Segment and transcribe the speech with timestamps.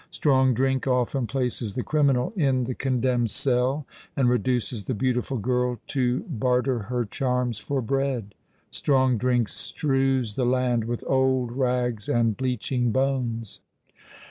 [0.09, 3.85] Strong drink often places the criminal in the condemned cell,
[4.17, 8.33] and reduces the beautiful girl to barter her charms for bread.
[8.71, 13.59] Strong drink strews the land with old rags and bleaching bones.